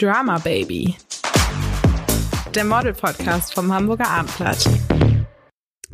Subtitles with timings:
[0.00, 0.94] Drama Baby.
[2.54, 4.66] Der Model-Podcast vom Hamburger Abendblatt.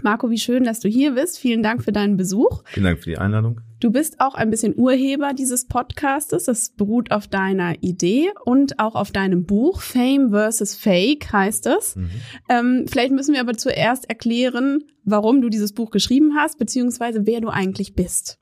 [0.00, 1.40] Marco, wie schön, dass du hier bist.
[1.40, 2.62] Vielen Dank für deinen Besuch.
[2.66, 3.62] Vielen Dank für die Einladung.
[3.80, 6.44] Du bist auch ein bisschen Urheber dieses Podcastes.
[6.44, 10.76] Das beruht auf deiner Idee und auch auf deinem Buch Fame vs.
[10.76, 11.96] Fake heißt es.
[11.96, 12.10] Mhm.
[12.48, 17.40] Ähm, vielleicht müssen wir aber zuerst erklären, warum du dieses Buch geschrieben hast, beziehungsweise wer
[17.40, 18.38] du eigentlich bist.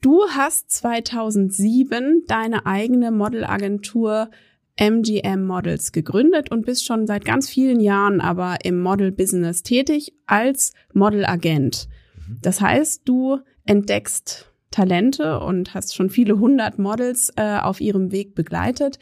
[0.00, 4.30] Du hast 2007 deine eigene Modelagentur
[4.76, 10.72] MGM Models gegründet und bist schon seit ganz vielen Jahren aber im Model-Business tätig als
[10.92, 11.88] Modelagent.
[12.16, 12.38] Mhm.
[12.42, 18.34] Das heißt, du entdeckst Talente und hast schon viele hundert Models äh, auf ihrem Weg
[18.34, 18.98] begleitet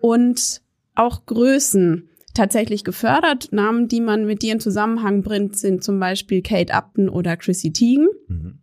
[0.00, 0.62] und
[0.94, 3.52] auch Größen tatsächlich gefördert.
[3.52, 7.72] Namen, die man mit dir in Zusammenhang bringt, sind zum Beispiel Kate Upton oder Chrissy
[7.72, 8.08] Teigen.
[8.28, 8.58] Mhm.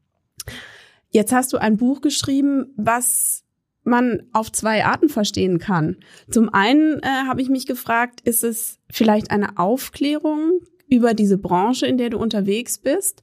[1.10, 3.44] Jetzt hast du ein Buch geschrieben, was
[3.88, 5.98] man auf zwei Arten verstehen kann.
[6.30, 11.86] Zum einen äh, habe ich mich gefragt, ist es vielleicht eine Aufklärung über diese Branche,
[11.88, 13.22] in der du unterwegs bist?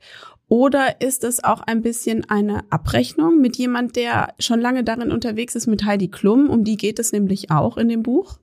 [0.48, 5.54] Oder ist es auch ein bisschen eine Abrechnung mit jemand, der schon lange darin unterwegs
[5.54, 6.50] ist, mit Heidi Klum?
[6.50, 8.38] Um die geht es nämlich auch in dem Buch.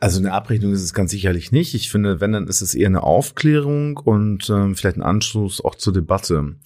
[0.00, 1.74] Also eine Abrechnung ist es ganz sicherlich nicht.
[1.74, 5.74] Ich finde, wenn, dann ist es eher eine Aufklärung und ähm, vielleicht ein Anschluss auch
[5.74, 6.56] zur Debatte.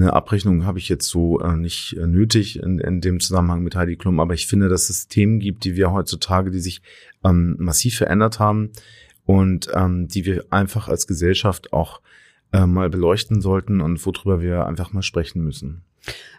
[0.00, 3.74] Eine Abrechnung habe ich jetzt so äh, nicht äh, nötig in, in dem Zusammenhang mit
[3.74, 6.82] Heidi Klum, aber ich finde, dass es Themen gibt, die wir heutzutage, die sich
[7.24, 8.70] ähm, massiv verändert haben
[9.26, 12.00] und ähm, die wir einfach als Gesellschaft auch
[12.52, 15.82] äh, mal beleuchten sollten und worüber wir einfach mal sprechen müssen.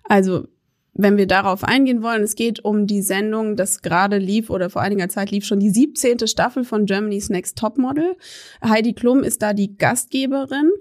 [0.05, 0.47] Also
[0.93, 4.81] wenn wir darauf eingehen wollen, es geht um die Sendung, das gerade lief oder vor
[4.81, 6.27] einiger Zeit lief schon die 17.
[6.27, 8.15] Staffel von Germany's Next Topmodel.
[8.63, 10.71] Heidi Klum ist da die Gastgeberin.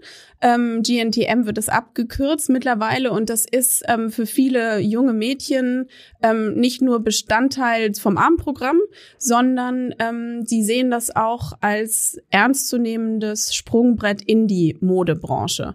[0.41, 5.87] Ähm, GNTM wird es abgekürzt mittlerweile und das ist ähm, für viele junge Mädchen
[6.22, 8.78] ähm, nicht nur Bestandteil vom Abendprogramm,
[9.19, 15.75] sondern ähm, sie sehen das auch als ernstzunehmendes Sprungbrett in die Modebranche.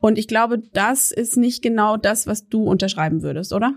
[0.00, 3.74] Und ich glaube, das ist nicht genau das, was du unterschreiben würdest, oder?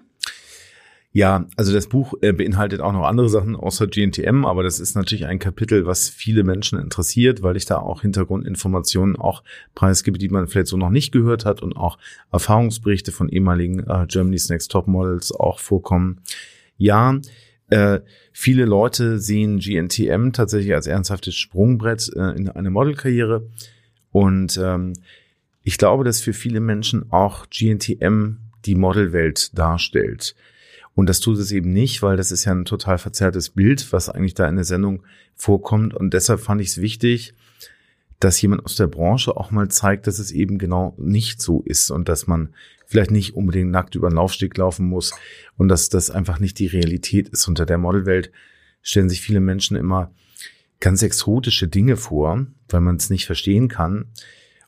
[1.16, 4.95] Ja, also das Buch äh, beinhaltet auch noch andere Sachen außer GNTM, aber das ist
[4.95, 9.44] natürlich ein Kapitel, was viele Menschen interessiert, weil ich da auch Hintergrundinformationen auch
[9.75, 12.00] preisgebe, die man vielleicht so noch nicht gehört hat und auch
[12.31, 16.22] Erfahrungsberichte von ehemaligen äh, Germany's Next Top Models auch vorkommen.
[16.78, 17.19] Ja,
[17.69, 18.00] äh,
[18.31, 23.47] viele Leute sehen GNTM tatsächlich als ernsthaftes Sprungbrett äh, in eine Modelkarriere
[24.11, 24.94] und ähm,
[25.63, 30.35] ich glaube, dass für viele Menschen auch GNTM die Modelwelt darstellt.
[30.96, 34.09] Und das tut es eben nicht, weil das ist ja ein total verzerrtes Bild, was
[34.09, 35.03] eigentlich da in der Sendung
[35.35, 35.94] vorkommt.
[35.94, 37.34] Und deshalb fand ich es wichtig,
[38.19, 41.90] dass jemand aus der Branche auch mal zeigt, dass es eben genau nicht so ist
[41.91, 42.53] und dass man
[42.85, 45.13] vielleicht nicht unbedingt nackt über den Laufsteg laufen muss
[45.57, 47.47] und dass das einfach nicht die Realität ist.
[47.47, 48.31] Unter der Modelwelt
[48.81, 50.12] stellen sich viele Menschen immer
[50.79, 54.06] ganz exotische Dinge vor, weil man es nicht verstehen kann.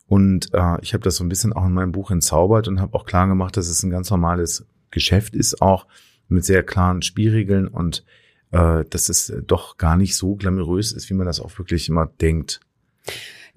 [0.06, 2.94] Und äh, ich habe das so ein bisschen auch in meinem Buch entzaubert und habe
[2.94, 5.86] auch klar gemacht, dass es ein ganz normales Geschäft ist, auch
[6.28, 8.04] mit sehr klaren Spielregeln und
[8.52, 12.06] äh, dass es doch gar nicht so glamourös ist, wie man das auch wirklich immer
[12.06, 12.60] denkt.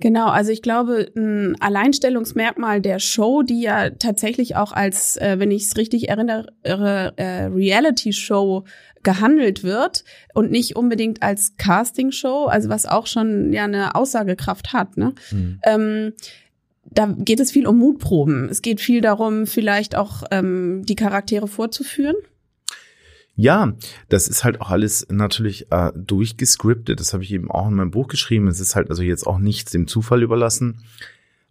[0.01, 5.51] Genau, also ich glaube, ein Alleinstellungsmerkmal der Show, die ja tatsächlich auch als, äh, wenn
[5.51, 8.63] ich es richtig erinnere, äh, Reality-Show
[9.03, 14.97] gehandelt wird und nicht unbedingt als Casting-Show, also was auch schon ja eine Aussagekraft hat.
[14.97, 15.13] Ne?
[15.31, 15.59] Mhm.
[15.63, 16.13] Ähm,
[16.91, 18.49] da geht es viel um Mutproben.
[18.49, 22.15] Es geht viel darum, vielleicht auch ähm, die Charaktere vorzuführen.
[23.35, 23.73] Ja,
[24.09, 26.99] das ist halt auch alles natürlich äh, durchgescriptet.
[26.99, 28.47] Das habe ich eben auch in meinem Buch geschrieben.
[28.47, 30.81] Es ist halt also jetzt auch nichts dem Zufall überlassen.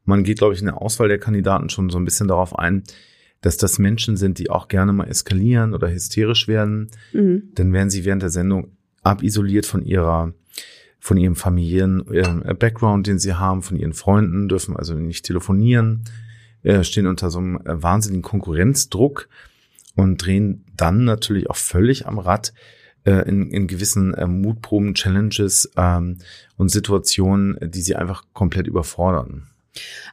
[0.05, 2.83] Man geht, glaube ich, in der Auswahl der Kandidaten schon so ein bisschen darauf ein,
[3.41, 6.91] dass das Menschen sind, die auch gerne mal eskalieren oder hysterisch werden.
[7.13, 7.51] Mhm.
[7.55, 10.33] Dann werden sie während der Sendung abisoliert von ihrer
[11.01, 16.05] von ihrem familiären äh, Background, den sie haben, von ihren Freunden, dürfen also nicht telefonieren,
[16.65, 19.29] äh, stehen unter so einem äh, wahnsinnigen Konkurrenzdruck
[19.95, 22.53] und drehen dann natürlich auch völlig am Rad
[23.05, 24.11] in, in gewissen
[24.43, 26.19] Mutproben, Challenges ähm,
[26.57, 29.47] und Situationen, die sie einfach komplett überfordern.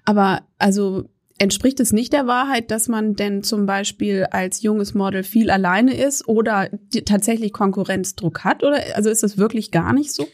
[0.05, 5.23] Aber also entspricht es nicht der Wahrheit, dass man denn zum Beispiel als junges Model
[5.23, 6.69] viel alleine ist oder
[7.05, 8.63] tatsächlich Konkurrenzdruck hat?
[8.63, 10.27] Oder also ist das wirklich gar nicht so?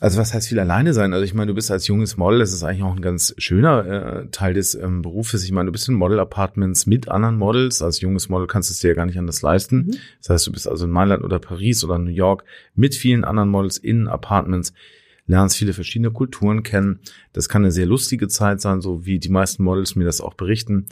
[0.00, 1.12] Also was heißt viel alleine sein?
[1.12, 3.86] Also ich meine, du bist als junges Model, das ist eigentlich auch ein ganz schöner
[3.86, 5.42] äh, Teil des ähm, Berufes.
[5.42, 7.82] Ich meine, du bist in Model-Apartments mit anderen Models.
[7.82, 9.76] Als junges Model kannst du es dir ja gar nicht anders leisten.
[9.76, 9.96] Mhm.
[10.20, 12.44] Das heißt, du bist also in Mailand oder Paris oder New York
[12.76, 14.72] mit vielen anderen Models in Apartments,
[15.28, 16.98] lernst viele verschiedene Kulturen kennen.
[17.32, 20.34] Das kann eine sehr lustige Zeit sein, so wie die meisten Models mir das auch
[20.34, 20.86] berichten.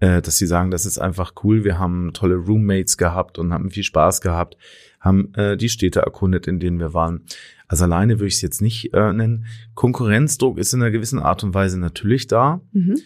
[0.00, 1.62] äh, dass sie sagen, das ist einfach cool.
[1.64, 4.56] Wir haben tolle Roommates gehabt und haben viel Spaß gehabt,
[4.98, 7.22] haben äh, die Städte erkundet, in denen wir waren.
[7.68, 9.46] Also alleine würde ich es jetzt nicht äh, nennen.
[9.74, 12.62] Konkurrenzdruck ist in einer gewissen Art und Weise natürlich da.
[12.72, 12.96] Mhm.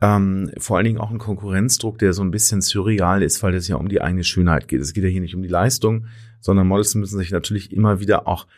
[0.00, 3.68] Ähm, vor allen Dingen auch ein Konkurrenzdruck, der so ein bisschen surreal ist, weil es
[3.68, 4.80] ja um die eigene Schönheit geht.
[4.80, 6.06] Es geht ja hier nicht um die Leistung,
[6.40, 8.48] sondern Models müssen sich natürlich immer wieder auch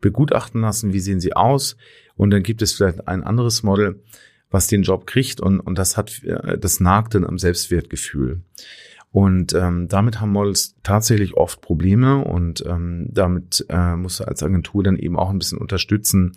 [0.00, 1.76] begutachten lassen, wie sehen sie aus.
[2.16, 4.02] Und dann gibt es vielleicht ein anderes Model,
[4.50, 8.42] was den Job kriegt und, und das hat, äh, das nagt dann am Selbstwertgefühl.
[9.10, 14.42] Und ähm, damit haben Models tatsächlich oft Probleme und ähm, damit äh, musst du als
[14.42, 16.32] Agentur dann eben auch ein bisschen unterstützen.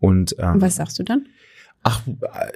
[0.00, 1.28] Und ähm, was sagst du dann?
[1.82, 2.02] Ach,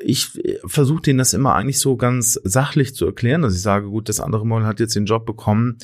[0.03, 4.11] ich versuche denen das immer eigentlich so ganz sachlich zu erklären, dass ich sage, gut,
[4.11, 5.79] das andere Model hat jetzt den Job bekommen,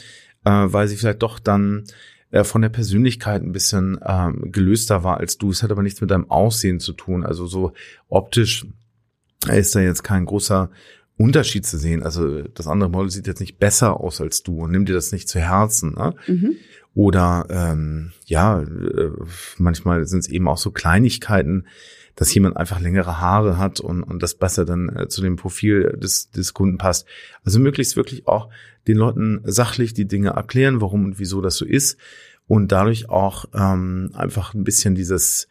[0.45, 1.85] äh, weil sie vielleicht doch dann
[2.31, 5.50] äh, von der Persönlichkeit ein bisschen ähm, gelöster war als du.
[5.50, 7.25] Es hat aber nichts mit deinem Aussehen zu tun.
[7.25, 7.73] Also so
[8.09, 8.67] optisch
[9.50, 10.71] ist da jetzt kein großer
[11.17, 12.03] Unterschied zu sehen.
[12.03, 15.12] Also das andere Model sieht jetzt nicht besser aus als du und nimm dir das
[15.12, 15.94] nicht zu Herzen.
[15.94, 16.15] Ne?
[16.27, 16.56] Mhm.
[16.94, 19.11] Oder ähm, ja, äh,
[19.59, 21.67] manchmal sind es eben auch so Kleinigkeiten,
[22.17, 25.97] dass jemand einfach längere Haare hat und, und das besser dann äh, zu dem Profil
[25.97, 27.06] des, des Kunden passt.
[27.44, 28.49] Also möglichst wirklich auch
[28.88, 31.99] den Leuten sachlich die Dinge erklären, warum und wieso das so ist
[32.47, 35.49] und dadurch auch ähm, einfach ein bisschen dieses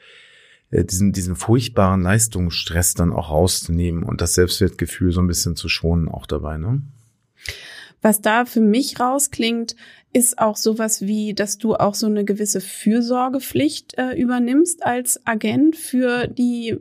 [0.72, 5.70] äh, diesen, diesen furchtbaren Leistungsstress dann auch rauszunehmen und das Selbstwertgefühl so ein bisschen zu
[5.70, 6.82] schonen auch dabei, ne?
[8.02, 9.76] Was da für mich rausklingt,
[10.14, 15.76] ist auch sowas wie, dass du auch so eine gewisse Fürsorgepflicht äh, übernimmst als Agent
[15.76, 16.78] für die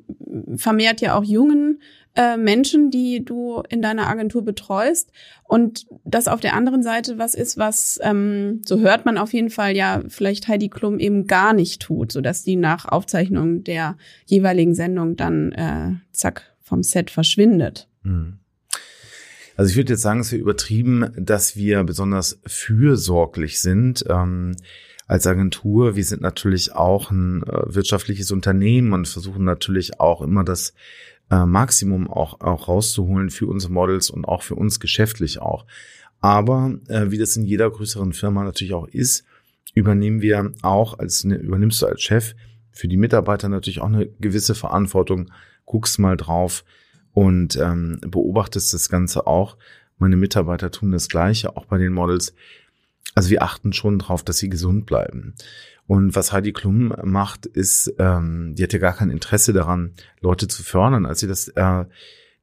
[0.57, 1.83] vermehrt ja auch jungen
[2.19, 5.13] äh, Menschen, die du in deiner Agentur betreust.
[5.45, 9.51] Und das auf der anderen Seite was ist, was, ähm, so hört man auf jeden
[9.51, 14.75] Fall ja, vielleicht Heidi Klum eben gar nicht tut, sodass die nach Aufzeichnung der jeweiligen
[14.75, 17.89] Sendung dann äh, zack vom Set verschwindet.
[18.03, 18.41] Mhm.
[19.57, 24.05] Also ich würde jetzt sagen, es ist übertrieben, dass wir besonders fürsorglich sind.
[24.09, 24.57] Ähm,
[25.07, 30.43] als Agentur, wir sind natürlich auch ein äh, wirtschaftliches Unternehmen und versuchen natürlich auch immer
[30.45, 30.75] das
[31.31, 35.67] äh, Maximum auch, auch rauszuholen für unsere Models und auch für uns geschäftlich auch.
[36.21, 39.25] Aber äh, wie das in jeder größeren Firma natürlich auch ist,
[39.75, 42.35] übernehmen wir auch als ne, übernimmst du als Chef
[42.73, 45.31] für die Mitarbeiter natürlich auch eine gewisse Verantwortung.
[45.65, 46.65] Guckst mal drauf
[47.13, 49.57] und ähm, beobachtest das Ganze auch.
[49.99, 52.35] Meine Mitarbeiter tun das Gleiche, auch bei den Models.
[53.15, 55.35] Also wir achten schon drauf, dass sie gesund bleiben.
[55.87, 60.63] Und was Heidi Klum macht, ist, ähm, die hatte gar kein Interesse daran, Leute zu
[60.63, 61.07] fördern.
[61.07, 61.85] Als sie das äh,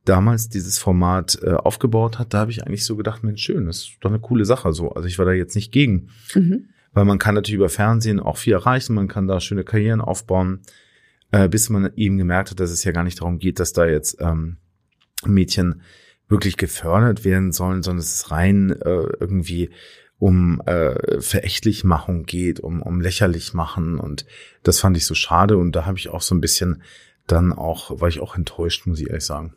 [0.03, 3.77] damals dieses Format äh, aufgebaut hat, da habe ich eigentlich so gedacht, Mensch, schön, das
[3.77, 4.91] ist doch eine coole Sache so.
[4.91, 6.09] Also ich war da jetzt nicht gegen.
[6.33, 6.69] Mhm.
[6.93, 10.61] Weil man kann natürlich über Fernsehen auch viel erreichen, man kann da schöne Karrieren aufbauen,
[11.31, 13.85] äh, bis man eben gemerkt hat, dass es ja gar nicht darum geht, dass da
[13.85, 14.57] jetzt ähm,
[15.25, 15.81] Mädchen
[16.29, 19.69] wirklich gefördert werden sollen, sondern es ist rein äh, irgendwie
[20.25, 24.25] um äh, Verächtlichmachung geht, um, um lächerlich machen und
[24.63, 26.81] das fand ich so schade und da habe ich auch so ein bisschen
[27.27, 29.53] dann auch, war ich auch enttäuscht, muss ich ehrlich sagen.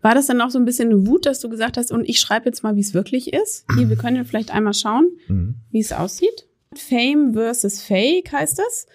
[0.00, 2.20] War das dann auch so ein bisschen eine Wut, dass du gesagt hast, und ich
[2.20, 3.64] schreibe jetzt mal, wie es wirklich ist?
[3.74, 5.56] Hier, wir können ja vielleicht einmal schauen, mhm.
[5.72, 6.46] wie es aussieht.
[6.72, 8.86] Fame versus Fake heißt das.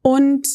[0.00, 0.46] Und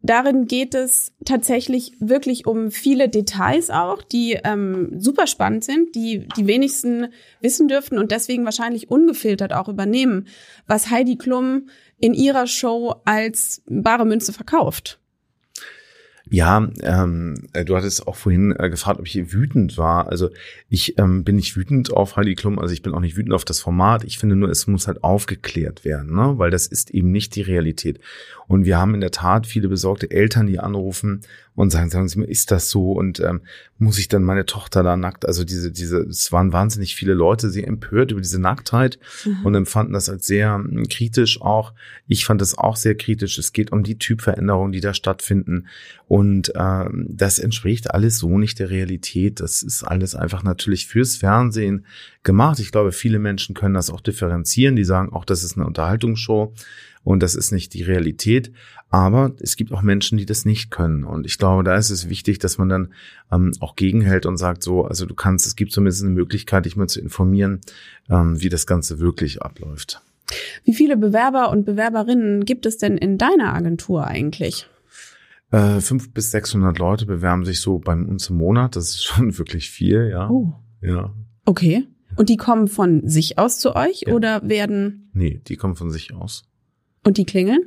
[0.00, 6.28] Darin geht es tatsächlich wirklich um viele Details auch, die ähm, super spannend sind, die
[6.36, 7.08] die wenigsten
[7.40, 10.28] wissen dürften und deswegen wahrscheinlich ungefiltert auch übernehmen,
[10.68, 11.68] was Heidi Klum
[11.98, 15.00] in ihrer Show als bare Münze verkauft.
[16.30, 20.08] Ja, ähm, äh, du hattest auch vorhin äh, gefragt, ob ich wütend war.
[20.08, 20.30] Also
[20.68, 23.44] ich ähm, bin nicht wütend auf Heidi Klum, also ich bin auch nicht wütend auf
[23.44, 24.04] das Format.
[24.04, 26.34] Ich finde nur, es muss halt aufgeklärt werden, ne?
[26.36, 28.00] weil das ist eben nicht die Realität.
[28.48, 31.20] Und wir haben in der Tat viele besorgte Eltern, die anrufen
[31.54, 32.92] und sagen, sagen Sie mir, ist das so?
[32.92, 33.42] Und ähm,
[33.78, 35.26] muss ich dann meine Tochter da nackt?
[35.26, 39.44] Also diese, diese, es waren wahnsinnig viele Leute sehr empört über diese Nacktheit mhm.
[39.44, 41.74] und empfanden das als sehr ähm, kritisch auch.
[42.06, 43.38] Ich fand das auch sehr kritisch.
[43.38, 45.66] Es geht um die Typveränderungen, die da stattfinden.
[46.06, 49.40] Und ähm, das entspricht alles so nicht der Realität.
[49.40, 51.84] Das ist alles einfach natürlich fürs Fernsehen
[52.22, 52.58] gemacht.
[52.58, 54.76] Ich glaube, viele Menschen können das auch differenzieren.
[54.76, 56.52] Die sagen auch, das ist eine Unterhaltungsshow
[57.04, 58.52] und das ist nicht die Realität.
[58.90, 61.04] Aber es gibt auch Menschen, die das nicht können.
[61.04, 62.92] Und ich glaube, da ist es wichtig, dass man dann
[63.30, 66.76] ähm, auch gegenhält und sagt, so, also du kannst, es gibt zumindest eine Möglichkeit, dich
[66.76, 67.60] mal zu informieren,
[68.08, 70.00] ähm, wie das Ganze wirklich abläuft.
[70.64, 74.68] Wie viele Bewerber und Bewerberinnen gibt es denn in deiner Agentur eigentlich?
[75.50, 78.76] Äh, fünf bis sechshundert Leute bewerben sich so bei uns im Monat.
[78.76, 80.28] Das ist schon wirklich viel, ja.
[80.28, 80.54] Oh.
[80.80, 81.14] Ja.
[81.44, 81.86] Okay.
[82.18, 84.12] Und die kommen von sich aus zu euch ja.
[84.12, 85.10] oder werden?
[85.12, 86.42] Nee, die kommen von sich aus.
[87.04, 87.60] Und die klingeln?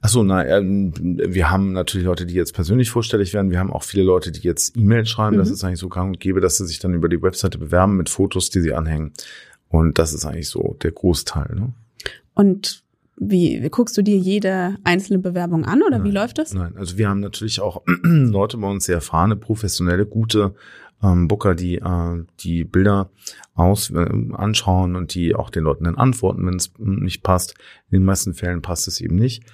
[0.00, 3.50] Achso, na, ähm, wir haben natürlich Leute, die jetzt persönlich vorstellig werden.
[3.50, 5.36] Wir haben auch viele Leute, die jetzt E-Mails schreiben.
[5.36, 5.40] Mhm.
[5.40, 7.96] Das ist eigentlich so gang und gäbe, dass sie sich dann über die Webseite bewerben
[7.96, 9.12] mit Fotos, die sie anhängen.
[9.68, 11.54] Und das ist eigentlich so der Großteil.
[11.56, 11.72] Ne?
[12.34, 12.84] Und
[13.18, 16.52] wie guckst du dir jede einzelne Bewerbung an oder nein, wie läuft das?
[16.52, 20.54] Nein, also wir haben natürlich auch Leute bei uns, sehr erfahrene, professionelle, gute
[21.02, 23.10] ähm, Booker, die äh, die Bilder
[23.54, 27.54] aus äh, anschauen und die auch den Leuten dann antworten, wenn es nicht passt.
[27.90, 29.44] In den meisten Fällen passt es eben nicht.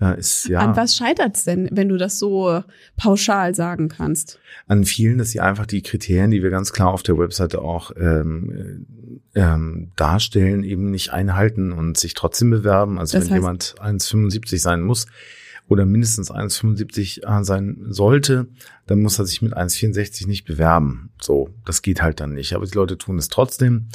[0.00, 2.62] Äh, ist, ja, An was scheitert es denn, wenn du das so
[2.96, 4.38] pauschal sagen kannst?
[4.66, 7.90] An vielen, dass sie einfach die Kriterien, die wir ganz klar auf der Webseite auch
[7.96, 8.86] ähm,
[9.34, 12.98] ähm, darstellen, eben nicht einhalten und sich trotzdem bewerben.
[12.98, 15.06] Also das wenn jemand 1,75 sein muss,
[15.70, 18.48] oder mindestens 1,75 äh, sein sollte,
[18.86, 21.12] dann muss er sich mit 1,64 nicht bewerben.
[21.22, 22.54] So, das geht halt dann nicht.
[22.54, 23.86] Aber die Leute tun es trotzdem.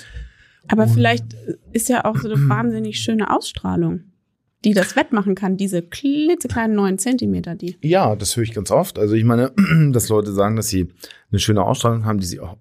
[0.70, 1.36] Aber Und vielleicht
[1.74, 4.06] ist ja auch so eine wahnsinnig schöne Ausstrahlung,
[4.64, 7.76] die das wettmachen kann, diese klitzekleinen neun Zentimeter, die.
[7.82, 8.98] Ja, das höre ich ganz oft.
[8.98, 9.52] Also ich meine,
[9.92, 10.88] dass Leute sagen, dass sie
[11.30, 12.56] eine schöne Ausstrahlung haben, die sie auch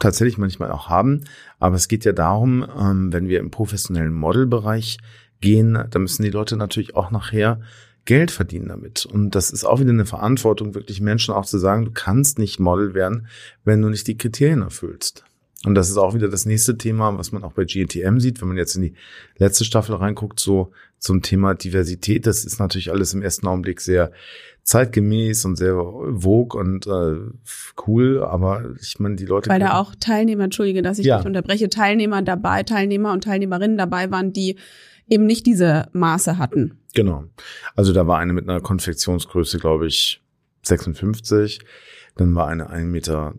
[0.00, 1.22] tatsächlich manchmal auch haben.
[1.60, 4.98] Aber es geht ja darum, ähm, wenn wir im professionellen Modelbereich
[5.40, 7.60] gehen, da müssen die Leute natürlich auch nachher
[8.08, 9.04] Geld verdienen damit.
[9.04, 12.58] Und das ist auch wieder eine Verantwortung, wirklich Menschen auch zu sagen, du kannst nicht
[12.58, 13.26] Model werden,
[13.64, 15.24] wenn du nicht die Kriterien erfüllst.
[15.66, 18.48] Und das ist auch wieder das nächste Thema, was man auch bei GTM sieht, wenn
[18.48, 18.94] man jetzt in die
[19.36, 22.26] letzte Staffel reinguckt, so zum Thema Diversität.
[22.26, 24.10] Das ist natürlich alles im ersten Augenblick sehr
[24.62, 27.16] zeitgemäß und sehr vogue und äh,
[27.86, 29.50] cool, aber ich meine, die Leute.
[29.50, 31.18] Weil da auch Teilnehmer, entschuldige, dass ich ja.
[31.18, 34.56] dich unterbreche, Teilnehmer dabei, Teilnehmer und Teilnehmerinnen dabei waren, die
[35.08, 36.78] eben nicht diese Maße hatten.
[36.94, 37.24] Genau.
[37.74, 40.22] Also da war eine mit einer Konfektionsgröße, glaube ich,
[40.62, 41.60] 56.
[42.16, 43.34] Dann war eine 1,93 Meter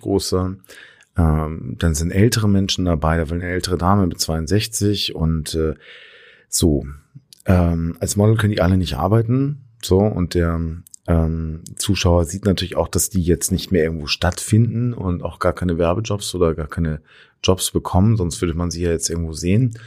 [0.00, 0.56] große.
[1.16, 5.74] Ähm, dann sind ältere Menschen dabei, da war eine ältere Dame mit 62 und äh,
[6.48, 6.84] so.
[7.46, 9.64] Ähm, als Model können die alle nicht arbeiten.
[9.82, 10.58] So, und der
[11.06, 15.52] ähm, Zuschauer sieht natürlich auch, dass die jetzt nicht mehr irgendwo stattfinden und auch gar
[15.52, 17.00] keine Werbejobs oder gar keine
[17.42, 19.78] Jobs bekommen, sonst würde man sie ja jetzt irgendwo sehen.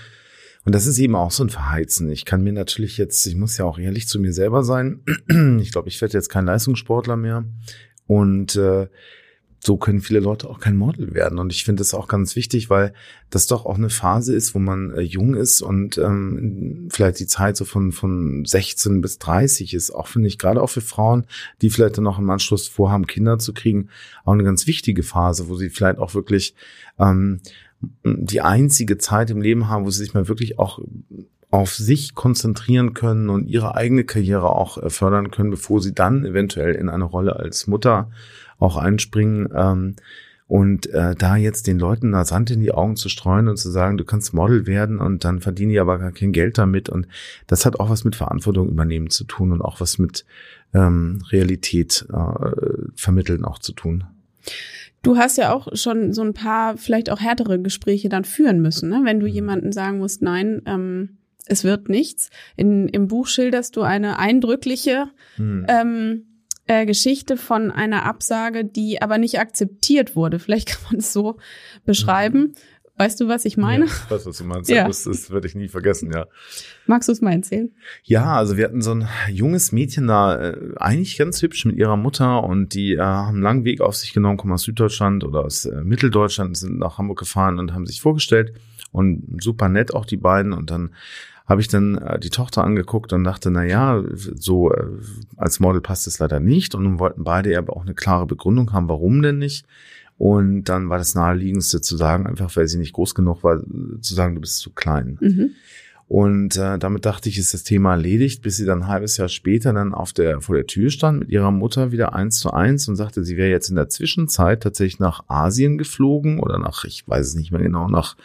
[0.68, 2.12] Und das ist eben auch so ein Verheizen.
[2.12, 5.00] Ich kann mir natürlich jetzt, ich muss ja auch ehrlich zu mir selber sein.
[5.62, 7.46] Ich glaube, ich werde jetzt kein Leistungssportler mehr.
[8.06, 8.88] Und äh,
[9.62, 11.40] so können viele Leute auch kein Model werden.
[11.40, 12.94] Und ich finde das auch ganz wichtig, weil
[13.30, 17.28] das doch auch eine Phase ist, wo man äh, jung ist und ähm, vielleicht die
[17.28, 21.28] Zeit so von, von 16 bis 30 ist, auch finde ich, gerade auch für Frauen,
[21.62, 23.88] die vielleicht dann noch im Anschluss vorhaben, Kinder zu kriegen,
[24.26, 26.56] auch eine ganz wichtige Phase, wo sie vielleicht auch wirklich
[27.00, 27.40] ähm,
[28.04, 30.80] die einzige Zeit im Leben haben, wo sie sich mal wirklich auch
[31.50, 36.26] auf sich konzentrieren können und ihre eigene Karriere auch äh, fördern können, bevor sie dann
[36.26, 38.12] eventuell in eine Rolle als Mutter
[38.60, 39.50] auch einspringen.
[39.56, 39.96] Ähm,
[40.48, 43.70] und äh, da jetzt den Leuten da Sand in die Augen zu streuen und zu
[43.70, 46.88] sagen, du kannst Model werden und dann verdienen die aber gar kein Geld damit.
[46.88, 47.08] Und
[47.48, 50.26] das hat auch was mit Verantwortung übernehmen zu tun und auch was mit
[50.74, 52.50] ähm, Realität äh,
[52.96, 54.06] vermitteln auch zu tun.
[55.04, 58.90] Du hast ja auch schon so ein paar, vielleicht auch härtere Gespräche dann führen müssen,
[58.90, 59.02] ne?
[59.04, 59.34] wenn du mhm.
[59.34, 61.18] jemanden sagen musst, nein, ähm,
[61.50, 62.30] es wird nichts.
[62.56, 65.66] In, Im Buch schilderst du eine eindrückliche hm.
[65.70, 66.26] ähm,
[66.68, 70.40] äh, Geschichte von einer Absage, die aber nicht akzeptiert wurde.
[70.40, 71.38] Vielleicht kann man es so
[71.86, 72.56] beschreiben.
[72.98, 73.86] Weißt du, was ich meine?
[73.86, 74.70] Ja, ich weiß, was du meinst.
[74.78, 74.88] Ja.
[74.88, 76.26] Das, das werde ich nie vergessen, ja.
[76.88, 77.72] Magst du es mal erzählen?
[78.04, 81.96] Ja, also wir hatten so ein junges Mädchen da, äh, eigentlich ganz hübsch mit ihrer
[81.96, 85.46] Mutter und die äh, haben einen langen Weg auf sich genommen, kommen aus Süddeutschland oder
[85.46, 88.54] aus äh, Mitteldeutschland, sind nach Hamburg gefahren und haben sich vorgestellt
[88.92, 90.92] und super nett auch die beiden und dann
[91.48, 94.84] habe ich dann äh, die Tochter angeguckt und dachte, na ja, so äh,
[95.38, 98.74] als Model passt es leider nicht und nun wollten beide aber auch eine klare Begründung
[98.74, 99.66] haben, warum denn nicht.
[100.18, 103.62] Und dann war das naheliegendste zu sagen, einfach weil sie nicht groß genug war,
[104.02, 105.18] zu sagen, du bist zu klein.
[105.22, 105.52] Mhm.
[106.10, 109.28] Und äh, damit dachte ich, ist das Thema erledigt, bis sie dann ein halbes Jahr
[109.28, 112.88] später dann auf der, vor der Tür stand mit ihrer Mutter wieder eins zu eins
[112.88, 117.06] und sagte, sie wäre jetzt in der Zwischenzeit tatsächlich nach Asien geflogen oder nach, ich
[117.06, 118.16] weiß es nicht mehr genau, nach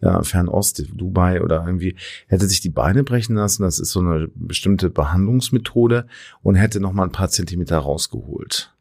[0.00, 1.94] ja, Fernost, Dubai oder irgendwie,
[2.26, 3.62] hätte sich die Beine brechen lassen.
[3.62, 6.08] Das ist so eine bestimmte Behandlungsmethode
[6.42, 8.72] und hätte noch mal ein paar Zentimeter rausgeholt.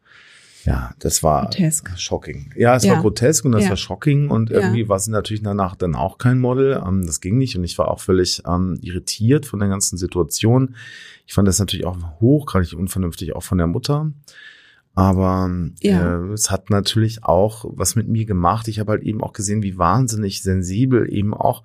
[0.67, 1.97] Ja, das war grotesk.
[1.97, 2.51] shocking.
[2.57, 2.93] Ja, es ja.
[2.93, 3.69] war grotesk und das ja.
[3.69, 4.89] war shocking und irgendwie ja.
[4.89, 6.83] war sie natürlich danach dann auch kein Model.
[6.85, 10.75] Ähm, das ging nicht und ich war auch völlig ähm, irritiert von der ganzen Situation.
[11.25, 14.11] Ich fand das natürlich auch hochgradig unvernünftig, auch von der Mutter.
[14.93, 15.49] Aber
[15.81, 16.17] ja.
[16.17, 18.67] äh, es hat natürlich auch was mit mir gemacht.
[18.67, 21.63] Ich habe halt eben auch gesehen, wie wahnsinnig sensibel eben auch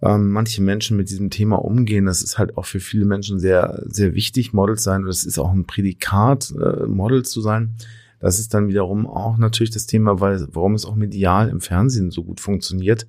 [0.00, 2.06] ähm, manche Menschen mit diesem Thema umgehen.
[2.06, 5.02] Das ist halt auch für viele Menschen sehr, sehr wichtig, Model sein.
[5.02, 7.74] Und das ist auch ein Prädikat, äh, Model zu sein.
[8.20, 12.10] Das ist dann wiederum auch natürlich das Thema, weil, warum es auch medial im Fernsehen
[12.10, 13.06] so gut funktioniert.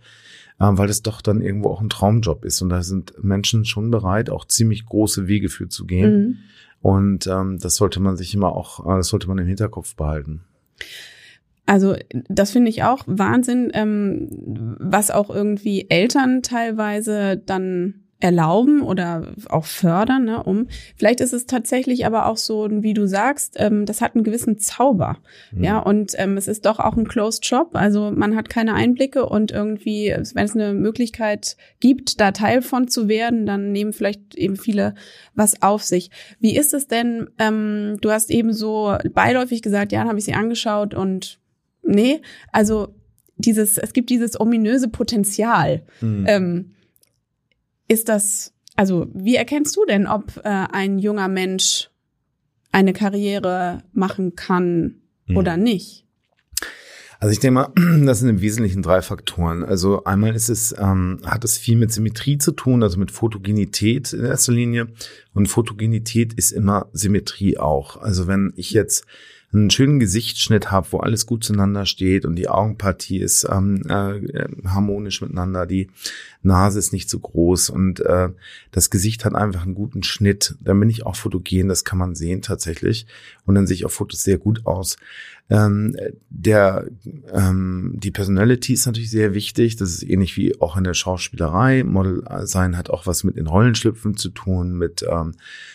[0.61, 2.61] äh, weil es doch dann irgendwo auch ein Traumjob ist.
[2.61, 6.13] Und da sind Menschen schon bereit, auch ziemlich große Wege für zu gehen.
[6.13, 6.37] Mhm.
[6.81, 10.41] Und ähm, das sollte man sich immer auch, äh, das sollte man im Hinterkopf behalten.
[11.65, 11.95] Also
[12.27, 19.65] das finde ich auch Wahnsinn, ähm, was auch irgendwie Eltern teilweise dann erlauben oder auch
[19.65, 20.67] fördern, ne, um.
[20.95, 24.59] Vielleicht ist es tatsächlich aber auch so, wie du sagst, ähm, das hat einen gewissen
[24.59, 25.17] Zauber,
[25.51, 25.63] mhm.
[25.63, 29.27] ja, und ähm, es ist doch auch ein Closed Shop, also man hat keine Einblicke
[29.27, 34.35] und irgendwie, wenn es eine Möglichkeit gibt, da Teil von zu werden, dann nehmen vielleicht
[34.35, 34.95] eben viele
[35.33, 36.11] was auf sich.
[36.39, 37.29] Wie ist es denn?
[37.39, 41.39] Ähm, du hast eben so beiläufig gesagt, ja, dann habe ich sie angeschaut und
[41.83, 42.93] nee, also
[43.37, 45.83] dieses, es gibt dieses ominöse Potenzial.
[45.99, 46.25] Mhm.
[46.27, 46.71] Ähm,
[47.91, 51.89] ist das, also wie erkennst du denn, ob äh, ein junger Mensch
[52.71, 55.35] eine Karriere machen kann mhm.
[55.35, 56.05] oder nicht?
[57.19, 57.73] Also ich denke mal,
[58.05, 59.65] das sind im Wesentlichen drei Faktoren.
[59.65, 64.13] Also einmal ist es, ähm, hat es viel mit Symmetrie zu tun, also mit Fotogenität
[64.13, 64.87] in erster Linie.
[65.33, 67.97] Und Fotogenität ist immer Symmetrie auch.
[67.97, 69.05] Also wenn ich jetzt
[69.53, 74.47] einen schönen Gesichtsschnitt habe, wo alles gut zueinander steht und die Augenpartie ist ähm, äh,
[74.65, 75.89] harmonisch miteinander, die
[76.41, 78.29] Nase ist nicht zu groß und äh,
[78.71, 80.55] das Gesicht hat einfach einen guten Schnitt.
[80.61, 83.05] Dann bin ich auch fotogen, das kann man sehen tatsächlich
[83.45, 84.95] und dann sehe ich auf Fotos sehr gut aus.
[85.49, 85.97] Ähm,
[86.29, 86.87] der
[87.33, 89.75] ähm, die Personality ist natürlich sehr wichtig.
[89.75, 91.83] Das ist ähnlich wie auch in der Schauspielerei.
[91.83, 95.33] Model sein hat auch was mit den Rollenschlüpfen zu tun, mit ähm,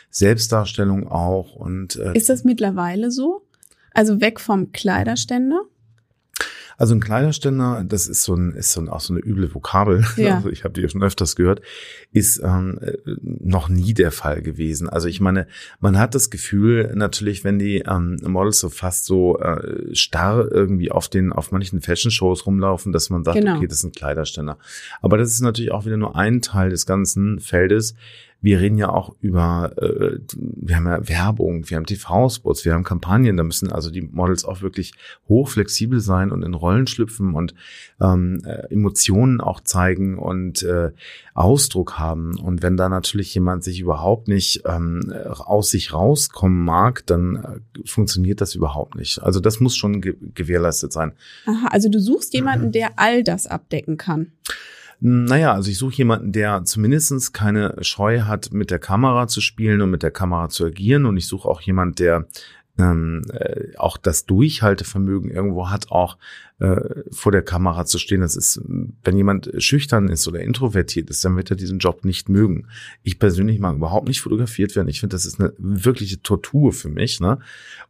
[0.09, 1.55] Selbstdarstellung auch.
[1.55, 3.43] Und äh, ist das mittlerweile so?
[3.97, 5.63] Also weg vom Kleiderständer?
[6.77, 10.05] Also ein Kleiderständer, das ist so ein, ist so ein, auch so eine üble Vokabel.
[10.17, 10.37] Ja.
[10.37, 11.63] Also ich habe die ja schon öfters gehört,
[12.13, 12.79] ist ähm,
[13.23, 14.87] noch nie der Fall gewesen.
[14.91, 15.47] Also ich meine,
[15.81, 20.91] man hat das Gefühl natürlich, wenn die ähm, Models so fast so äh, starr irgendwie
[20.91, 23.57] auf den, auf manchen Fashion-Shows rumlaufen, dass man sagt, genau.
[23.57, 24.59] okay, das ist ein Kleiderständer.
[25.01, 27.95] Aber das ist natürlich auch wieder nur ein Teil des ganzen Feldes
[28.43, 32.85] wir reden ja auch über, äh, wir haben ja Werbung, wir haben TV-Spots, wir haben
[32.85, 34.93] Kampagnen, da müssen also die Models auch wirklich
[35.29, 37.55] hochflexibel sein und in Rollen schlüpfen und
[38.01, 40.91] ähm, äh, Emotionen auch zeigen und äh,
[41.35, 42.39] Ausdruck haben.
[42.39, 47.81] Und wenn da natürlich jemand sich überhaupt nicht ähm, aus sich rauskommen mag, dann äh,
[47.85, 49.23] funktioniert das überhaupt nicht.
[49.23, 51.13] Also das muss schon ge gewährleistet sein.
[51.47, 54.33] Aha, also du suchst jemanden, der all das abdecken kann.
[55.01, 59.83] Naja, also ich suche jemanden, der zumindestens keine Scheu hat, mit der Kamera zu spielen
[59.83, 61.05] und mit der Kamera zu agieren.
[61.05, 62.27] Und ich suche auch jemand, der
[62.79, 66.17] ähm, äh, auch das Durchhaltevermögen irgendwo hat, auch
[66.59, 68.23] äh, vor der Kamera zu stehen.
[68.23, 72.31] Das ist, wenn jemand schüchtern ist oder introvertiert ist, dann wird er diesen Job nicht
[72.31, 72.69] mögen.
[73.03, 74.89] Ich persönlich mag überhaupt nicht fotografiert werden.
[74.89, 77.21] Ich finde, das ist eine wirkliche Tortur für mich.
[77.21, 77.39] Ne?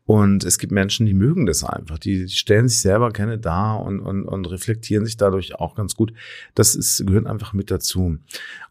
[0.04, 1.98] Und es gibt Menschen, die mögen das einfach.
[1.98, 6.12] Die, stellen sich selber gerne da und, und, und reflektieren sich dadurch auch ganz gut.
[6.54, 8.18] Das ist, gehört einfach mit dazu.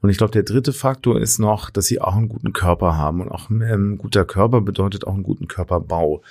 [0.01, 3.21] Und ich glaube, der dritte Faktor ist noch, dass sie auch einen guten Körper haben.
[3.21, 6.21] Und auch ein ähm, guter Körper bedeutet auch einen guten Körperbau.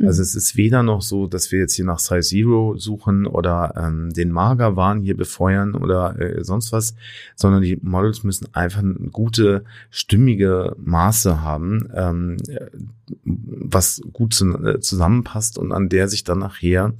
[0.00, 0.22] Also mhm.
[0.22, 4.12] es ist weder noch so, dass wir jetzt hier nach Size Zero suchen oder ähm,
[4.12, 6.94] den Magerwahn hier befeuern oder äh, sonst was,
[7.36, 12.36] sondern die Models müssen einfach gute, stimmige Maße haben, ähm,
[13.24, 16.94] was gut zu, äh, zusammenpasst und an der sich dann nachher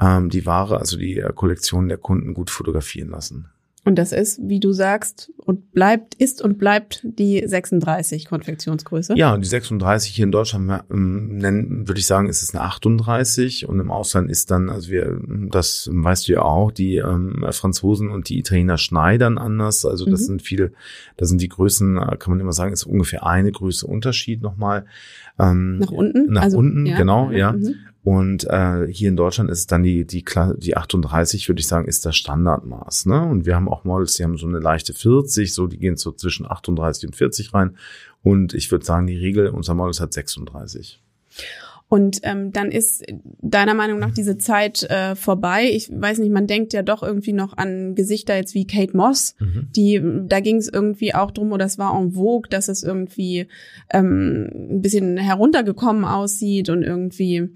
[0.00, 3.46] ähm, die Ware, also die äh, Kollektion der Kunden gut fotografieren lassen.
[3.88, 9.14] Und das ist, wie du sagst, und bleibt, ist und bleibt die 36 Konfektionsgröße.
[9.16, 13.66] Ja, die 36 hier in Deutschland ähm, nennen, würde ich sagen, ist es eine 38
[13.66, 15.18] und im Ausland ist dann, also wir,
[15.50, 19.86] das weißt du ja auch, die ähm, Franzosen und die Italiener schneidern anders.
[19.86, 20.26] Also das mhm.
[20.26, 20.72] sind viele,
[21.16, 24.84] da sind die Größen, äh, kann man immer sagen, ist ungefähr eine Größe Unterschied nochmal.
[25.38, 26.30] Ähm, nach unten?
[26.30, 26.98] Nach also, unten, ja.
[26.98, 27.52] genau, ja.
[27.52, 27.74] Mhm.
[28.04, 30.24] Und äh, hier in Deutschland ist dann die, die,
[30.56, 33.06] die 38, würde ich sagen, ist das Standardmaß.
[33.06, 33.22] Ne?
[33.22, 36.12] Und wir haben auch Models, die haben so eine leichte 40, so die gehen so
[36.12, 37.76] zwischen 38 und 40 rein.
[38.22, 41.02] Und ich würde sagen, die Regel unser Models hat 36.
[41.88, 43.02] Und ähm, dann ist
[43.40, 45.70] deiner Meinung nach diese Zeit äh, vorbei.
[45.72, 49.34] Ich weiß nicht, man denkt ja doch irgendwie noch an Gesichter jetzt wie Kate Moss,
[49.38, 49.68] mhm.
[49.74, 53.46] die da ging es irgendwie auch drum, oder es war en vogue, dass es irgendwie
[53.90, 57.48] ähm, ein bisschen heruntergekommen aussieht und irgendwie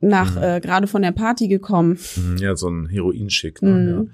[0.00, 0.42] nach mhm.
[0.42, 1.98] äh, gerade von der Party gekommen.
[2.16, 3.62] Mhm, ja, so ein Heroinschick.
[3.62, 3.70] Ne?
[3.70, 3.88] Mhm.
[3.88, 4.04] Ja.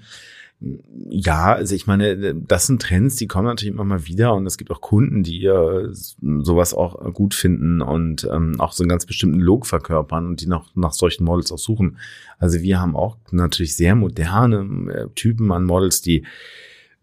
[1.09, 4.57] Ja, also ich meine, das sind Trends, die kommen natürlich immer mal wieder und es
[4.57, 9.05] gibt auch Kunden, die äh, sowas auch gut finden und ähm, auch so einen ganz
[9.05, 11.97] bestimmten Look verkörpern und die noch nach solchen Models auch suchen.
[12.39, 16.23] Also wir haben auch natürlich sehr moderne äh, Typen an Models, die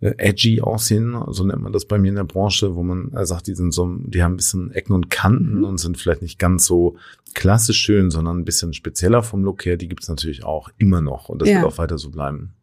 [0.00, 3.46] äh, edgy aussehen, so nennt man das bei mir in der Branche, wo man sagt,
[3.46, 5.64] die sind so, die haben ein bisschen Ecken und Kanten mhm.
[5.64, 6.96] und sind vielleicht nicht ganz so
[7.34, 9.76] klassisch schön, sondern ein bisschen spezieller vom Look her.
[9.76, 11.56] Die gibt's natürlich auch immer noch und das ja.
[11.56, 12.54] wird auch weiter so bleiben.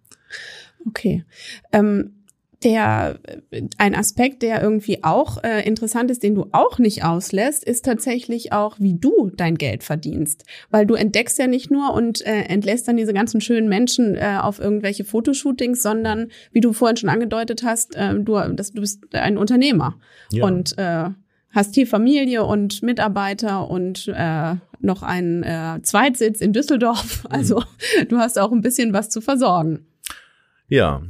[0.85, 1.23] Okay.
[1.71, 2.17] Ähm,
[2.63, 3.19] der
[3.77, 8.51] ein Aspekt, der irgendwie auch äh, interessant ist, den du auch nicht auslässt, ist tatsächlich
[8.51, 12.87] auch, wie du dein Geld verdienst, weil du entdeckst ja nicht nur und äh, entlässt
[12.87, 17.61] dann diese ganzen schönen Menschen äh, auf irgendwelche Fotoshootings, sondern wie du vorhin schon angedeutet
[17.63, 19.99] hast, äh, du, dass du bist ein Unternehmer
[20.31, 20.43] ja.
[20.43, 21.09] und äh,
[21.51, 27.25] hast hier Familie und Mitarbeiter und äh, noch einen äh, Zweitsitz in Düsseldorf.
[27.29, 28.07] Also mhm.
[28.09, 29.85] du hast auch ein bisschen was zu versorgen.
[30.67, 31.01] Ja,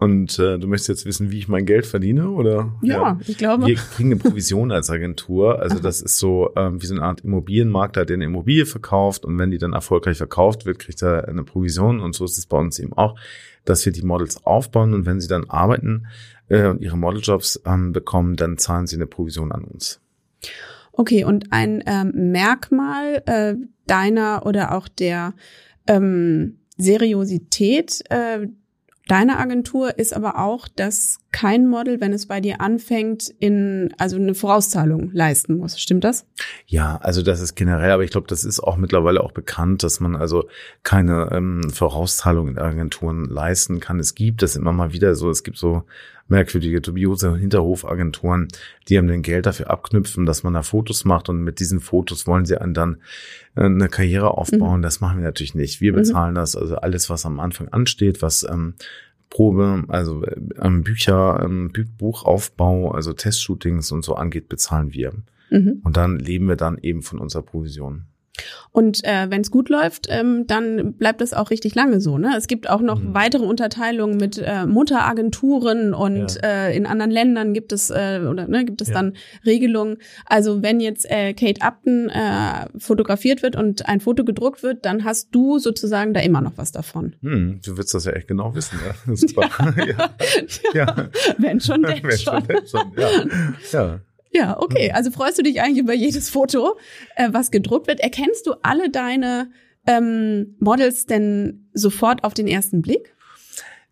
[0.00, 2.72] und äh, du möchtest jetzt wissen, wie ich mein Geld verdiene, oder?
[2.82, 3.20] Ja, ja.
[3.26, 3.66] ich glaube.
[3.66, 5.60] Wir kriegen eine Provision als Agentur.
[5.60, 9.36] Also das ist so ähm, wie so eine Art Immobilienmakler, der eine Immobilie verkauft und
[9.40, 11.98] wenn die dann erfolgreich verkauft wird, kriegt er eine Provision.
[11.98, 13.18] Und so ist es bei uns eben auch,
[13.64, 16.06] dass wir die Models aufbauen und wenn sie dann arbeiten
[16.48, 20.00] äh, und ihre Modeljobs ähm, bekommen, dann zahlen sie eine Provision an uns.
[20.92, 23.54] Okay, und ein ähm, Merkmal äh,
[23.88, 25.34] deiner oder auch der
[25.88, 28.46] ähm, Seriosität äh,
[29.08, 34.16] Deine Agentur ist aber auch, dass kein Model, wenn es bei dir anfängt, in also
[34.16, 35.80] eine Vorauszahlung leisten muss.
[35.80, 36.26] Stimmt das?
[36.66, 40.00] Ja, also das ist generell, aber ich glaube, das ist auch mittlerweile auch bekannt, dass
[40.00, 40.46] man also
[40.82, 43.98] keine ähm, Vorauszahlung in Agenturen leisten kann.
[43.98, 45.30] Es gibt das immer mal wieder so.
[45.30, 45.84] Es gibt so
[46.28, 48.48] merkwürdige, dubiose Hinterhofagenturen,
[48.88, 52.26] die haben den Geld dafür abknüpfen, dass man da Fotos macht und mit diesen Fotos
[52.26, 52.98] wollen sie einen dann
[53.56, 54.80] äh, eine Karriere aufbauen.
[54.80, 54.82] Mhm.
[54.82, 55.80] Das machen wir natürlich nicht.
[55.80, 55.96] Wir mhm.
[55.96, 56.36] bezahlen mhm.
[56.36, 58.74] das, also alles, was am Anfang ansteht, was ähm,
[59.30, 60.22] Probe, also
[60.60, 65.12] ähm, Bücher, ähm, Buchaufbau, also Testshootings und so angeht, bezahlen wir.
[65.50, 65.80] Mhm.
[65.84, 68.04] Und dann leben wir dann eben von unserer Provision.
[68.70, 72.18] Und äh, wenn es gut läuft, ähm, dann bleibt es auch richtig lange so.
[72.18, 72.34] Ne?
[72.36, 73.14] Es gibt auch noch mhm.
[73.14, 76.66] weitere Unterteilungen mit äh, Mutteragenturen und ja.
[76.66, 78.94] äh, in anderen Ländern gibt es äh, oder ne, gibt es ja.
[78.94, 79.98] dann Regelungen.
[80.26, 85.04] Also wenn jetzt äh, Kate Upton äh, fotografiert wird und ein Foto gedruckt wird, dann
[85.04, 87.16] hast du sozusagen da immer noch was davon.
[87.22, 89.14] Hm, du willst das ja echt genau wissen, ja.
[89.16, 89.48] Super.
[89.86, 90.10] ja.
[90.74, 91.08] ja.
[91.38, 92.34] Wenn schon, denn wenn schon.
[92.34, 92.92] schon, denn schon.
[93.72, 94.00] Ja.
[94.32, 94.58] Ja.
[94.60, 94.88] Okay.
[94.88, 94.94] Mhm.
[94.94, 96.78] Also freust du dich eigentlich über jedes Foto,
[97.16, 98.00] äh, was gedruckt wird.
[98.00, 99.50] Erkennst du alle deine
[99.86, 103.14] ähm, Models denn sofort auf den ersten Blick?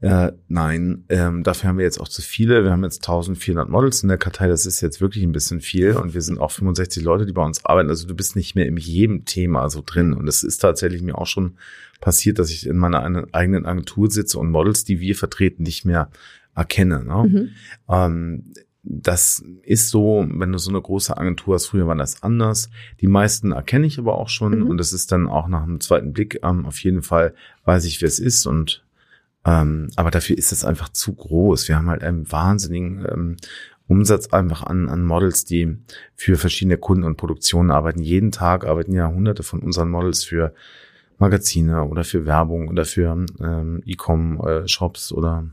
[0.03, 2.63] Äh, nein, ähm, dafür haben wir jetzt auch zu viele.
[2.65, 4.47] Wir haben jetzt 1400 Models in der Kartei.
[4.47, 5.93] Das ist jetzt wirklich ein bisschen viel.
[5.93, 7.89] Und wir sind auch 65 Leute, die bei uns arbeiten.
[7.89, 10.13] Also du bist nicht mehr in jedem Thema so drin.
[10.13, 11.57] Und es ist tatsächlich mir auch schon
[12.01, 16.11] passiert, dass ich in meiner eigenen Agentur sitze und Models, die wir vertreten, nicht mehr
[16.55, 17.03] erkenne.
[17.03, 17.29] Ne?
[17.29, 17.49] Mhm.
[17.89, 18.53] Ähm,
[18.89, 22.71] das ist so, wenn du so eine große Agentur hast, früher war das anders.
[23.01, 24.71] Die meisten erkenne ich aber auch schon mhm.
[24.71, 28.01] und das ist dann auch nach einem zweiten Blick ähm, auf jeden Fall weiß ich,
[28.01, 28.85] wer es ist und
[29.45, 31.69] ähm, aber dafür ist es einfach zu groß.
[31.69, 33.37] Wir haben halt einen wahnsinnigen ähm,
[33.89, 35.77] Umsatz einfach an, an Models, die
[36.15, 38.03] für verschiedene Kunden und Produktionen arbeiten.
[38.03, 40.55] Jeden Tag arbeiten ja hunderte von unseren Models für
[41.19, 45.47] Magazine oder für Werbung oder für ähm, E-Com-Shops äh, oder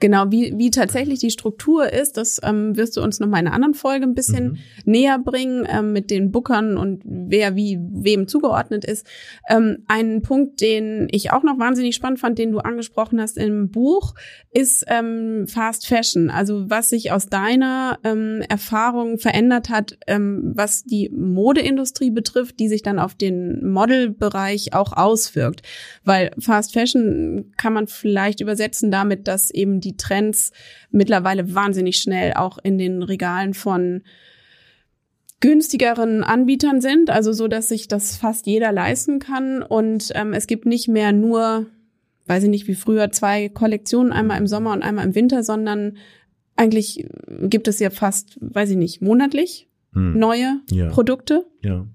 [0.00, 3.46] Genau, wie, wie tatsächlich die Struktur ist, das ähm, wirst du uns noch mal in
[3.46, 4.58] einer anderen Folge ein bisschen mhm.
[4.84, 9.06] näher bringen ähm, mit den Bookern und wer wie wem zugeordnet ist.
[9.48, 13.70] Ähm, ein Punkt, den ich auch noch wahnsinnig spannend fand, den du angesprochen hast im
[13.70, 14.14] Buch,
[14.50, 16.30] ist ähm, Fast Fashion.
[16.30, 22.68] Also was sich aus deiner ähm, Erfahrung verändert hat, ähm, was die Modeindustrie betrifft, die
[22.68, 25.62] sich dann auf den Modelbereich auch auswirkt.
[26.04, 30.52] Weil Fast Fashion kann man vielleicht übersetzen damit, dass eben die Trends
[30.90, 34.02] mittlerweile wahnsinnig schnell auch in den Regalen von
[35.40, 39.62] günstigeren Anbietern sind, also so, dass sich das fast jeder leisten kann.
[39.62, 41.66] Und ähm, es gibt nicht mehr nur,
[42.26, 45.96] weiß ich nicht, wie früher zwei Kollektionen, einmal im Sommer und einmal im Winter, sondern
[46.54, 47.06] eigentlich
[47.40, 50.18] gibt es ja fast, weiß ich nicht, monatlich hm.
[50.18, 50.90] neue ja.
[50.90, 51.44] Produkte.
[51.62, 51.86] Ja.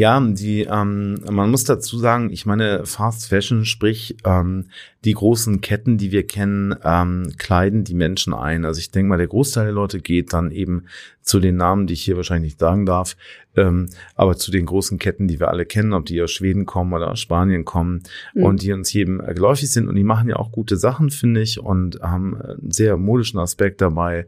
[0.00, 4.68] Ja, die, ähm, man muss dazu sagen, ich meine, Fast Fashion, sprich ähm,
[5.04, 8.64] die großen Ketten, die wir kennen, ähm, kleiden die Menschen ein.
[8.64, 10.86] Also ich denke mal, der Großteil der Leute geht dann eben
[11.20, 13.14] zu den Namen, die ich hier wahrscheinlich nicht sagen darf,
[13.58, 16.94] ähm, aber zu den großen Ketten, die wir alle kennen, ob die aus Schweden kommen
[16.94, 18.42] oder aus Spanien kommen mhm.
[18.42, 19.86] und die uns jedem geläufig sind.
[19.86, 23.82] Und die machen ja auch gute Sachen, finde ich, und haben einen sehr modischen Aspekt
[23.82, 24.26] dabei.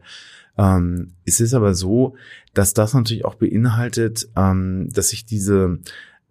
[0.57, 2.15] Ähm, es ist aber so,
[2.53, 5.79] dass das natürlich auch beinhaltet, ähm, dass sich diese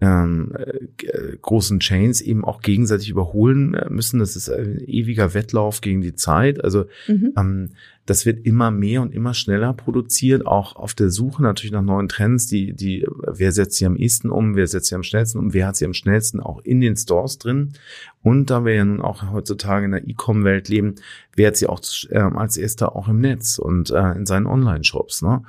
[0.02, 4.18] ähm, äh, großen Chains eben auch gegenseitig überholen äh, müssen.
[4.18, 6.62] Das ist ein ewiger Wettlauf gegen die Zeit.
[6.62, 7.32] Also mhm.
[7.38, 7.68] ähm,
[8.04, 12.08] das wird immer mehr und immer schneller produziert, auch auf der Suche natürlich nach neuen
[12.08, 15.54] Trends, die, die, wer setzt sie am ehesten um, wer setzt sie am schnellsten um,
[15.54, 17.74] wer hat sie am schnellsten auch in den Stores drin.
[18.22, 20.96] Und da wir ja nun auch heutzutage in der E-Com-Welt leben,
[21.36, 25.22] wer hat sie auch äh, als erster auch im Netz und äh, in seinen Online-Shops.
[25.22, 25.42] Ne?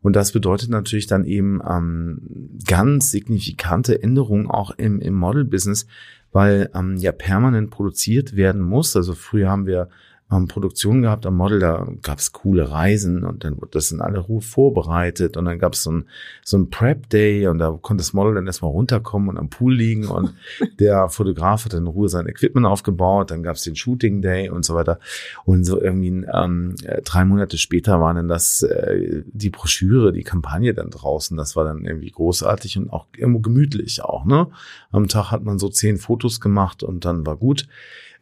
[0.00, 5.86] Und das bedeutet natürlich dann eben ähm, ganz signifikante Änderungen auch im, im Model-Business,
[6.32, 8.94] weil ähm, ja permanent produziert werden muss.
[8.94, 9.88] Also früher haben wir
[10.30, 14.00] ähm, Produktion gehabt am Model, da gab es coole Reisen und dann wurde das in
[14.00, 16.04] aller Ruhe vorbereitet und dann gab es so ein,
[16.44, 20.06] so ein Prep-Day und da konnte das Model dann erstmal runterkommen und am Pool liegen
[20.06, 20.34] und
[20.78, 24.74] der Fotograf hat in Ruhe sein Equipment aufgebaut, dann gab es den Shooting-Day und so
[24.74, 24.98] weiter
[25.44, 30.24] und so irgendwie ähm, äh, drei Monate später waren dann das äh, die Broschüre, die
[30.24, 34.48] Kampagne dann draußen, das war dann irgendwie großartig und auch irgendwo gemütlich auch, ne?
[34.90, 37.66] Am Tag hat man so zehn Fotos gemacht und dann war gut.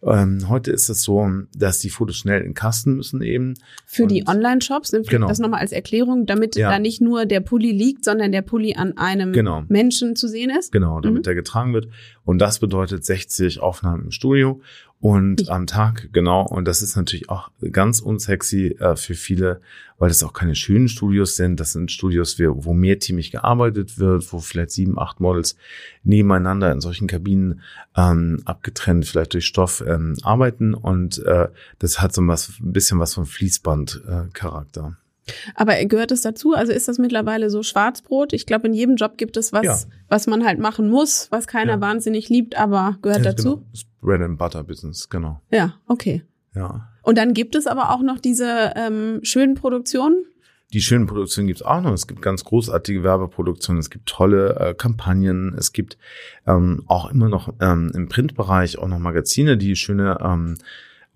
[0.03, 3.55] Ähm, heute ist es so, dass die Fotos schnell in Kasten müssen eben.
[3.87, 5.29] Für und die Online-Shops, ne, genau.
[5.29, 6.71] das nochmal als Erklärung, damit ja.
[6.71, 9.65] da nicht nur der Pulli liegt, sondern der Pulli an einem genau.
[9.69, 10.73] Menschen zu sehen ist.
[10.73, 11.25] Genau, damit mhm.
[11.25, 11.89] der getragen wird.
[12.25, 14.61] Und das bedeutet 60 Aufnahmen im Studio
[15.01, 16.47] und am Tag, genau.
[16.47, 19.61] Und das ist natürlich auch ganz unsexy äh, für viele,
[19.99, 21.61] weil das auch keine schönen Studios sind.
[21.61, 25.57] Das sind Studios, wo mehrteamig gearbeitet wird, wo vielleicht sieben, acht Models
[26.03, 27.61] nebeneinander in solchen Kabinen
[27.95, 30.73] ähm, abgetrennt, vielleicht durch Stoff ähm, arbeiten.
[30.73, 34.97] Und äh, das hat so was, ein bisschen was von Fließband-Charakter.
[35.55, 36.55] Aber gehört es dazu?
[36.55, 38.33] Also ist das mittlerweile so Schwarzbrot?
[38.33, 39.79] Ich glaube, in jedem Job gibt es was, ja.
[40.09, 41.81] was man halt machen muss, was keiner ja.
[41.81, 43.57] wahnsinnig liebt, aber gehört ja, dazu?
[43.57, 43.67] Genau.
[44.01, 45.41] Bread and Butter Business, genau.
[45.51, 46.23] Ja, okay.
[46.55, 46.89] Ja.
[47.03, 50.25] Und dann gibt es aber auch noch diese ähm, schönen Produktionen.
[50.73, 51.93] Die schönen Produktionen gibt es auch noch.
[51.93, 55.97] Es gibt ganz großartige Werbeproduktionen, es gibt tolle äh, Kampagnen, es gibt
[56.47, 60.59] ähm, auch immer noch ähm, im Printbereich auch noch Magazine, die schöne ähm,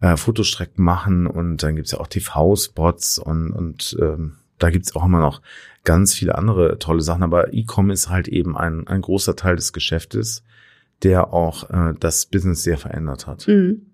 [0.00, 5.04] äh, Fotostrecken machen und dann gibt's ja auch TV-Spots und, und ähm, da gibt's auch
[5.04, 5.40] immer noch
[5.84, 7.22] ganz viele andere tolle Sachen.
[7.22, 10.42] Aber E-Com ist halt eben ein, ein großer Teil des Geschäftes
[11.02, 13.46] der auch äh, das Business sehr verändert hat.
[13.48, 13.86] Mhm.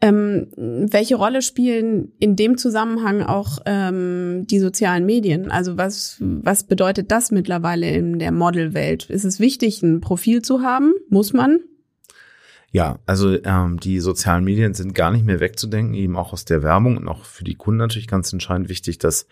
[0.00, 5.50] Ähm, welche Rolle spielen in dem Zusammenhang auch ähm, die sozialen Medien?
[5.52, 9.08] Also was, was bedeutet das mittlerweile in der Modelwelt?
[9.10, 10.92] Ist es wichtig, ein Profil zu haben?
[11.08, 11.60] Muss man?
[12.72, 16.62] Ja, also ähm, die sozialen Medien sind gar nicht mehr wegzudenken, eben auch aus der
[16.62, 19.26] Werbung und auch für die Kunden natürlich ganz entscheidend wichtig, dass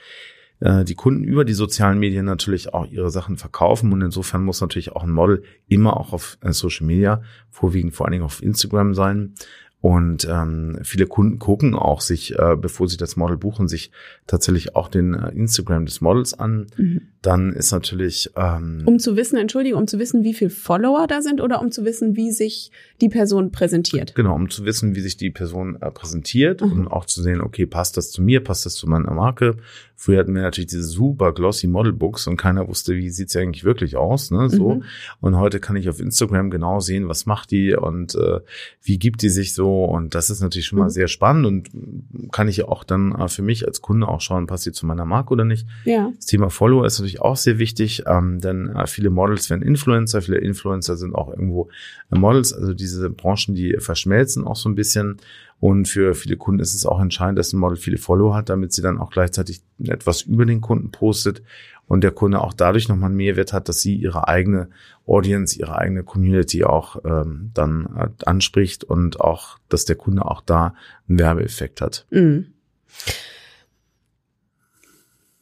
[0.61, 4.61] äh, die Kunden über die sozialen Medien natürlich auch ihre Sachen verkaufen und insofern muss
[4.61, 8.43] natürlich auch ein Model immer auch auf äh, Social Media, vorwiegend vor allen Dingen auf
[8.43, 9.35] Instagram sein.
[9.83, 13.91] Und ähm, viele Kunden gucken auch sich, äh, bevor sie das Model buchen, sich
[14.27, 16.67] tatsächlich auch den äh, Instagram des Models an.
[16.77, 17.03] Mhm.
[17.23, 21.23] Dann ist natürlich ähm, um zu wissen, Entschuldigung, um zu wissen, wie viel Follower da
[21.23, 24.15] sind oder um zu wissen, wie sich die Person präsentiert.
[24.15, 26.73] Genau, um zu wissen, wie sich die Person äh, präsentiert mhm.
[26.73, 29.57] und auch zu sehen, okay, passt das zu mir, passt das zu meiner Marke.
[29.97, 33.65] Früher hatten wir natürlich diese super glossy Modelbooks und keiner wusste, wie sieht's ja eigentlich
[33.65, 34.49] wirklich aus, ne?
[34.49, 34.77] So.
[34.77, 34.85] Mhm.
[35.21, 38.41] Und heute kann ich auf Instagram genau sehen, was macht die und äh,
[38.83, 39.70] wie gibt die sich so.
[39.71, 40.91] Und das ist natürlich schon mal mhm.
[40.91, 44.67] sehr spannend und kann ich auch dann äh, für mich als Kunde auch schauen, passt
[44.67, 45.67] die zu meiner Marke oder nicht.
[45.85, 46.13] Ja.
[46.17, 50.23] Das Thema Follower ist natürlich auch sehr wichtig, ähm, denn äh, viele Models werden Influencer,
[50.23, 51.69] viele Influencer sind auch irgendwo
[52.11, 52.53] äh, Models.
[52.53, 55.19] Also diese Branchen, die verschmelzen auch so ein bisschen.
[55.61, 58.73] Und für viele Kunden ist es auch entscheidend, dass ein Model viele Follower hat, damit
[58.73, 61.43] sie dann auch gleichzeitig etwas über den Kunden postet
[61.87, 64.71] und der Kunde auch dadurch nochmal einen Mehrwert hat, dass sie ihre eigene
[65.07, 70.41] Audience, ihre eigene Community auch ähm, dann äh, anspricht und auch, dass der Kunde auch
[70.41, 70.75] da
[71.09, 72.07] einen Werbeeffekt hat.
[72.11, 72.55] Mhm.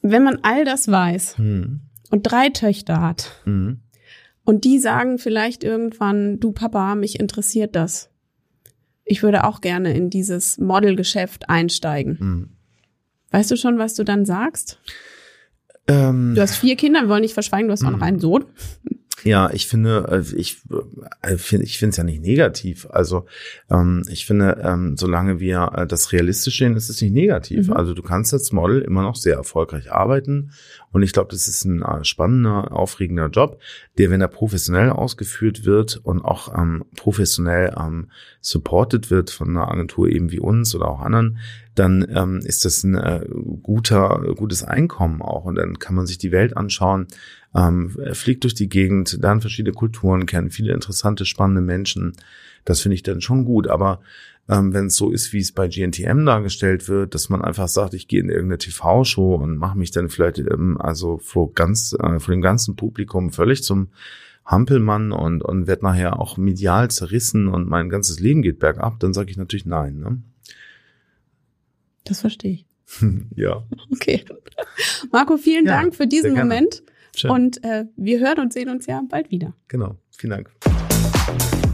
[0.02, 1.80] Wenn man all das weiß mhm.
[2.10, 3.80] und drei Töchter hat mhm.
[4.44, 8.07] und die sagen vielleicht irgendwann, du Papa, mich interessiert das
[9.08, 12.18] ich würde auch gerne in dieses Modelgeschäft einsteigen.
[12.20, 12.48] Mhm.
[13.30, 14.78] Weißt du schon, was du dann sagst?
[15.86, 18.04] Ähm, du hast vier Kinder, wir wollen nicht verschweigen, du hast auch noch mhm.
[18.04, 18.44] einen Sohn.
[19.24, 20.58] Ja, ich finde, äh, ich
[21.22, 22.86] äh, finde, ich finde es ja nicht negativ.
[22.90, 23.26] Also
[23.68, 27.66] ähm, ich finde, ähm, solange wir äh, das realistisch sehen, ist es nicht negativ.
[27.66, 27.72] Mhm.
[27.72, 30.52] Also du kannst als Model immer noch sehr erfolgreich arbeiten
[30.92, 33.60] und ich glaube, das ist ein äh, spannender, aufregender Job,
[33.98, 39.68] der, wenn er professionell ausgeführt wird und auch ähm, professionell ähm, supported wird von einer
[39.68, 41.38] Agentur eben wie uns oder auch anderen,
[41.74, 43.24] dann ähm, ist das ein äh,
[43.62, 45.44] guter, gutes Einkommen auch.
[45.44, 47.06] Und dann kann man sich die Welt anschauen,
[47.54, 52.14] ähm, fliegt durch die Gegend, dann verschiedene Kulturen kennen, viele interessante, spannende Menschen.
[52.64, 53.68] Das finde ich dann schon gut.
[53.68, 54.00] Aber
[54.48, 57.94] ähm, wenn es so ist, wie es bei GNTM dargestellt wird, dass man einfach sagt,
[57.94, 62.18] ich gehe in irgendeine TV-Show und mache mich dann vielleicht ähm, also vor ganz äh,
[62.18, 63.88] vor dem ganzen Publikum völlig zum
[64.44, 69.12] Hampelmann und und werd nachher auch medial zerrissen und mein ganzes Leben geht bergab, dann
[69.12, 69.98] sage ich natürlich nein.
[69.98, 70.22] Ne?
[72.04, 72.66] Das verstehe ich.
[73.36, 73.64] ja.
[73.92, 74.24] Okay.
[75.12, 76.82] Marco, vielen ja, Dank für diesen Moment.
[77.14, 77.30] Schön.
[77.30, 79.54] Und äh, wir hören und sehen uns ja bald wieder.
[79.66, 79.96] Genau.
[80.10, 81.57] Vielen Dank.